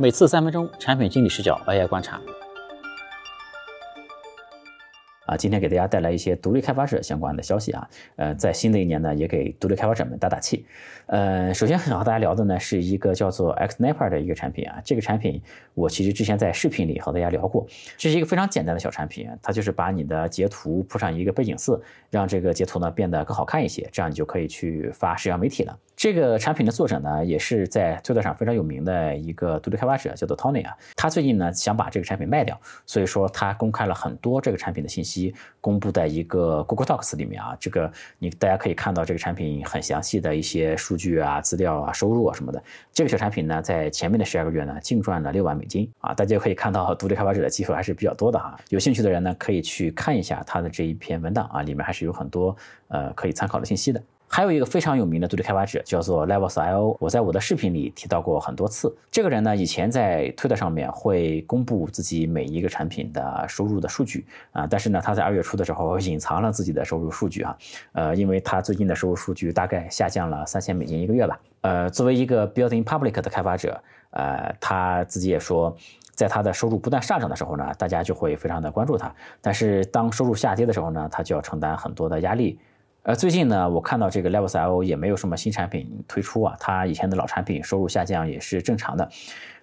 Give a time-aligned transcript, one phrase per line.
[0.00, 2.18] 每次三分钟，产品经理视角 AI 观察。
[5.30, 7.88] 啊，今天给大家带来一些独立开发者相关的消息啊。
[8.16, 10.66] 呃，在新的一年呢，也给独立开发者们打打气。
[11.06, 14.82] 呃，首先想和大家聊的呢，是一个叫做 Xnapper 的一个产品啊。
[14.84, 15.40] 这个产品
[15.74, 17.64] 我其实之前在视频里和大家聊过，
[17.96, 25.78] 这是一个非常简单的小产品，它就是把你的截图铺上一个背景色，让这个截图呢变得更好看一些，这样你就可以去发社交媒体了。
[25.94, 30.74] 这个产品的作者呢，也是在推特上非常有名的一个独立开发者，叫做 Tony 啊。
[30.96, 35.19] 他最近呢想把这个产品卖掉，所以说他公开了很多这个产品的信息。
[35.60, 42.62] 公布在一个 Google Docs 里面啊，这个你大家可以看到这个产品很详细的一些数据啊、资料啊、收入啊什么的。
[42.92, 46.14] 这个小产品呢，在前面的十二个月呢，净赚了六万美金啊。
[46.14, 48.56] 大家可以看到，独立开发者的机会还是比较多的哈。
[48.68, 52.56] 有兴趣的人呢，可以去看一下他的这一篇文档啊，里面还是有很多
[52.88, 54.02] 呃可以参考的信息的。
[54.32, 58.96] 还有一个非常有名的独立开发者叫做 Levels.io，我在我的视频里提到过很多次。
[59.10, 67.58] 这个人呢，以前在推特上面会公布自己每一个产品的收入的数据啊，但是呢，他在二月初的时候隐藏了自己的收入数据啊，
[67.90, 71.40] 呃，因为他最近的收入数据大概下降了三千美金一个月吧。
[71.62, 75.76] 呃，作为一个 Building Public 的开发者，呃，他自己也说，
[76.14, 82.56] 在他的收入不断上涨的时候呢，大家就会非常的关注他，但是当收入下跌的时候呢，他就要承担很多的压力。
[83.02, 89.08] 呃，最近呢，我看到这个 Levels.io 也没有什么新产品推出啊，它以前的老产品收入下降也是正常的。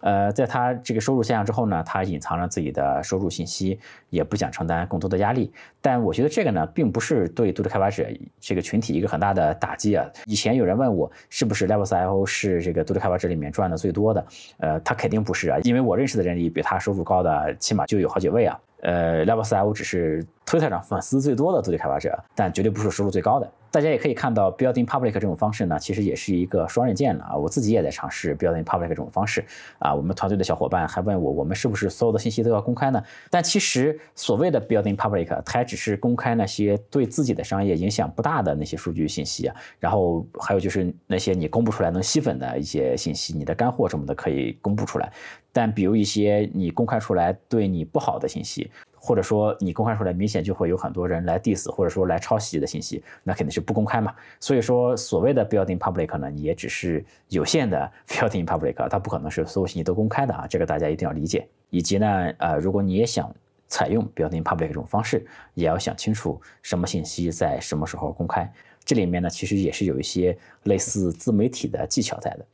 [0.00, 5.52] 呃，在它这个收入下降之后呢，它隐藏了自己的收入信息，也不想承担更多的压力。
[5.82, 8.06] 但我觉得这个呢，并不是对独立开发者
[8.40, 10.06] 这个群体一个很大的打击啊。
[10.24, 14.26] 以前有人问我，是不是 Levels.io 是这个独立开发者里面赚的最多的？
[14.60, 18.58] 呃，它肯定不是啊，因为我认识的人里，比他收入高的起码就有好几位啊。
[18.86, 23.52] 呃，Levels.io 只是推特上粉丝最多的独立开发者，但绝对不是收入最高的。
[23.68, 27.36] 大家也可以看到，Building Public 这种方式呢，其实也是一个双刃剑了啊。
[27.36, 29.44] 我自己也在尝试 Building Public 这种方式
[29.80, 29.92] 啊。
[29.92, 33.02] 我们团队的小伙伴还问我，我们是不是所有的信息都要公开呢？
[33.28, 39.56] 但其实所谓的 Building Public，它只是公开那些对自己的商业影响不大的那些数据信息啊。
[39.80, 45.12] 然后还有就是那些你公布出来能吸粉的一些信息，你的干货什么的可以公布出来。
[45.56, 54.14] 但比如一些你公开出来对你不好的信息，或者说你公开出来明显就会有很多人来 diss，或者说来抄袭的信息，那肯定是不公开嘛。
[54.38, 60.46] 所以说，所谓的 building public 呢，也只是有限的 building public，它不可能是所有信息都公开的啊。
[60.46, 61.48] 这个大家一定要理解。
[61.70, 62.06] 以及呢，
[62.36, 63.34] 呃，如果你也想
[63.66, 68.52] 采用 building public 这种方式，也要想清楚什么信息在什么时候公开。
[68.84, 72.46] 这里面呢，其实也是有一些类似自媒体的技巧在的。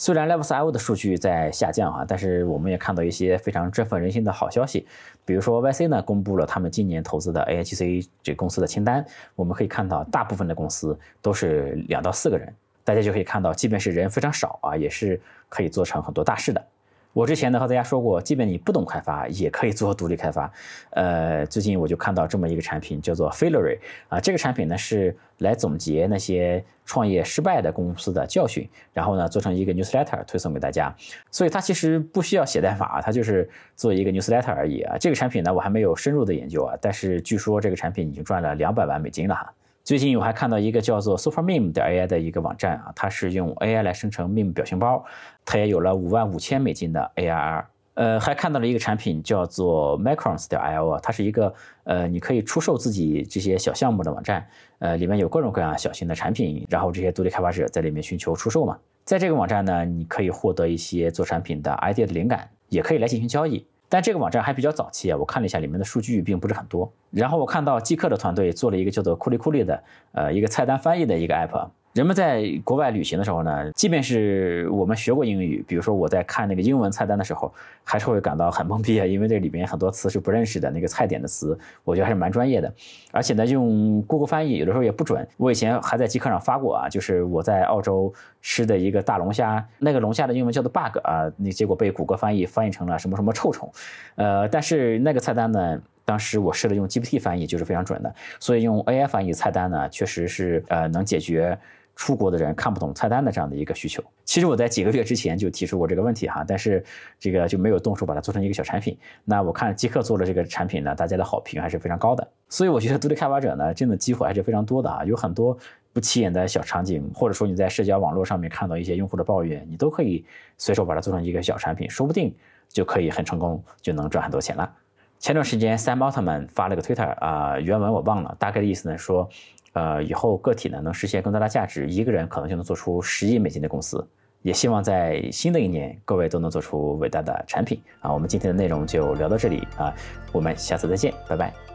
[0.00, 4.86] 虽然 Levels.io 的数据在下降啊，但是我们也看到一些非常振奋人心的好消息。
[5.26, 9.04] 比如说 YC 呢公布了他们今年投资的 AIGC 这公司的清单，
[9.36, 12.50] 我们可以看到大部分的公司都是两到四个人，
[12.82, 16.64] 大家就可以看到，即便是人非常少啊，也是可以做成很多大事的。
[17.12, 20.50] 我之前呢和大家说过，即便你不懂开发，也可以做独立开发。
[20.90, 23.78] 呃，最近我就看到这么一个产品，叫做 Fillory
[24.08, 24.20] 啊。
[24.20, 30.94] 这个产品呢是来总结那些创业失败的公司的教训，然后呢做成一个 newsletter 推送给大家。
[31.32, 34.96] 所以它其实不需要写代码，它就是做一个 newsletter 而已啊。
[34.96, 39.52] 这个产品呢我还没有深入的研究啊，但是据说这个产品已经赚了两百万美金了哈。
[39.90, 45.04] 最近我还看到一个叫做 Super Meme 的 AI 的一个网站啊，它是用 AI 来生成 Meme 表情包，
[45.44, 47.64] 它也有了五万五千美金的 ARR。
[47.94, 51.52] 呃，还看到了一个产品叫做 Macrons 的 IO 啊，它是一个
[51.82, 54.46] 呃你可以出售自己这些小项目的网站，
[54.78, 58.78] 呃，里面有各种各样小型的产品，然后这些独立开发者在里面寻求出售嘛。
[59.04, 63.66] 在这个网站呢，你可以获得一些做产品的 idea 的灵感，也可以来进行交易。
[63.90, 66.90] 但这个网站还比较早期啊，我看了一下里面的数据并不是很多。
[67.10, 71.68] 然后我看到即刻的团队做了一个叫做库利库利的，呃，一个菜单翻译的一个 app。
[71.92, 77.52] 人们在国外旅行的时候呢，即便是我们学过英语，比如说我在看那个英文菜单的时候，
[77.82, 82.72] 还是会感到很懵逼啊，因为这里边很多词是不认识的，那个菜点的词，我觉得还是蛮专业的。
[83.10, 85.26] 而且呢，用 Google 翻译有的时候也不准。
[85.36, 93.68] 我以前还在极客上发过啊，就是我在澳洲吃的一个大龙虾，那个龙虾的英文叫做 bug 啊，那结果被谷歌翻译翻译成了什么什么臭虫。
[94.14, 98.14] 呃，但是那个菜单呢，当时我试了用 GPT 翻译，就是非常准的。
[98.38, 101.58] 所以用 AI 翻译菜单呢，确实是呃能解决。
[101.96, 106.82] 出国的人看不懂菜单的这样的一个需求，其实我在几个月之前就提出过这个问题哈，但是
[107.18, 108.96] 这个就没有动手把它做成一个小产品。
[109.24, 112.26] 那我看极客做了这个产品呢，大家的好评还是非常高的。
[112.48, 115.56] 所以我觉得独立开发者呢，真的机会还是非常多的啊，有很多
[115.92, 120.24] 不起眼的小场景，或者说你在社交网络上面看到一些用户的抱怨，你都可以
[120.56, 122.34] 随手把它做成一个小产品，说不定
[122.68, 124.72] 就可以很成功，就能赚很多钱了。
[125.18, 129.28] 前段时间，Sam Altman 发了个 Twitter 啊，原文我忘了，大概的意思呢说。
[129.72, 134.06] 呃，以后个体呢能实现更大的价值，一个人可能就能做出十亿美金的公司。
[134.42, 138.10] 也希望在新的一年，各位都能做出伟大的产品啊！
[138.10, 139.94] 我们今天的内容就聊到这里啊，
[140.32, 141.69] 我们下次再见，拜拜。